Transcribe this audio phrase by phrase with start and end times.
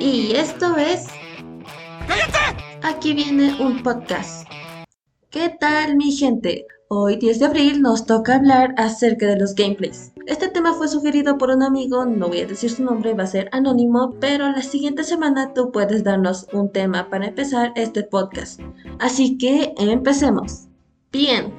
[0.00, 1.06] Y esto es...
[2.82, 4.48] Aquí viene un podcast.
[5.30, 6.66] ¿Qué tal mi gente?
[6.88, 10.12] Hoy 10 de abril nos toca hablar acerca de los gameplays.
[10.26, 13.26] Este tema fue sugerido por un amigo, no voy a decir su nombre, va a
[13.26, 18.60] ser anónimo, pero la siguiente semana tú puedes darnos un tema para empezar este podcast.
[19.00, 20.68] Así que empecemos.
[21.10, 21.52] Bien,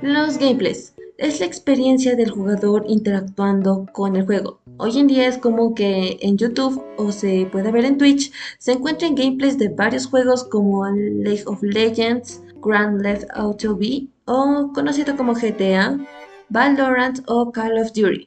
[0.00, 4.58] los gameplays es la experiencia del jugador interactuando con el juego.
[4.78, 8.72] Hoy en día es como que en YouTube o se puede ver en Twitch se
[8.72, 15.14] encuentran gameplays de varios juegos como League of Legends, Grand Theft Auto V o conocido
[15.14, 15.98] como GTA,
[16.48, 18.26] Valorant o Call of Duty.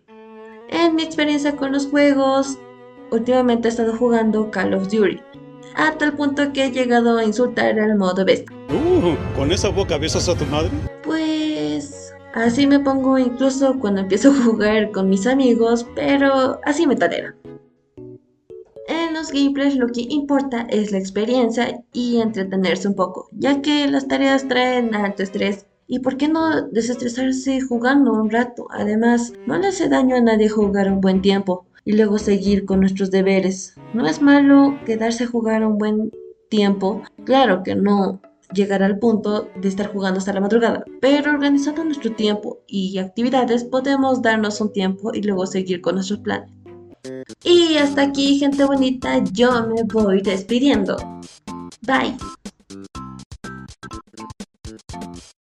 [0.70, 2.60] En mi experiencia con los juegos,
[3.12, 5.20] últimamente he estado jugando Call of Duty,
[5.76, 8.56] a tal punto que he llegado a insultar al modo bestia.
[8.70, 10.70] Uh, ¿con esa boca besas a tu madre?
[12.34, 17.36] Así me pongo incluso cuando empiezo a jugar con mis amigos, pero así me tolera.
[18.88, 23.88] En los gameplays lo que importa es la experiencia y entretenerse un poco, ya que
[23.88, 25.68] las tareas traen alto estrés.
[25.88, 28.68] ¿Y por qué no desestresarse jugando un rato?
[28.72, 32.80] Además, no le hace daño a nadie jugar un buen tiempo y luego seguir con
[32.80, 33.76] nuestros deberes.
[33.94, 36.12] No es malo quedarse a jugar un buen
[36.50, 37.04] tiempo.
[37.26, 38.22] Claro que no
[38.54, 43.64] llegar al punto de estar jugando hasta la madrugada, pero organizando nuestro tiempo y actividades
[43.64, 46.52] podemos darnos un tiempo y luego seguir con nuestros planes.
[47.44, 50.96] Y hasta aquí, gente bonita, yo me voy despidiendo.
[51.82, 52.16] Bye.